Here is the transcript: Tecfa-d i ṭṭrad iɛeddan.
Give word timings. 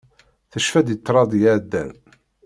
Tecfa-d 0.51 0.87
i 0.93 0.95
ṭṭrad 0.99 1.31
iɛeddan. 1.35 1.91